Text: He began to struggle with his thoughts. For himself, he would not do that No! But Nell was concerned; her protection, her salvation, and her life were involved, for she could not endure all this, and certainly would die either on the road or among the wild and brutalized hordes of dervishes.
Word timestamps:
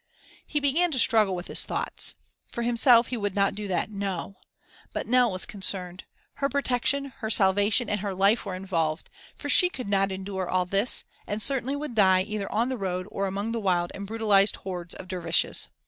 He 0.47 0.59
began 0.59 0.89
to 0.93 0.97
struggle 0.97 1.35
with 1.35 1.45
his 1.45 1.63
thoughts. 1.63 2.15
For 2.47 2.63
himself, 2.63 3.09
he 3.13 3.17
would 3.17 3.35
not 3.35 3.53
do 3.53 3.67
that 3.67 3.91
No! 3.91 4.37
But 4.93 5.05
Nell 5.05 5.31
was 5.31 5.45
concerned; 5.45 6.05
her 6.37 6.49
protection, 6.49 7.13
her 7.17 7.29
salvation, 7.29 7.87
and 7.87 7.99
her 7.99 8.15
life 8.15 8.43
were 8.43 8.55
involved, 8.55 9.11
for 9.35 9.47
she 9.47 9.69
could 9.69 9.87
not 9.87 10.11
endure 10.11 10.49
all 10.49 10.65
this, 10.65 11.03
and 11.27 11.39
certainly 11.39 11.75
would 11.75 11.93
die 11.93 12.23
either 12.23 12.51
on 12.51 12.69
the 12.69 12.77
road 12.77 13.05
or 13.11 13.27
among 13.27 13.51
the 13.51 13.59
wild 13.59 13.91
and 13.93 14.07
brutalized 14.07 14.55
hordes 14.55 14.95
of 14.95 15.07
dervishes. 15.07 15.67